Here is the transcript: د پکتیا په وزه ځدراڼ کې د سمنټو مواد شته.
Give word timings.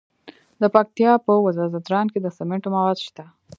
د 0.61 0.63
پکتیا 0.75 1.11
په 1.25 1.31
وزه 1.45 1.63
ځدراڼ 1.73 2.05
کې 2.13 2.19
د 2.21 2.27
سمنټو 2.37 2.69
مواد 2.75 2.97
شته. 3.07 3.23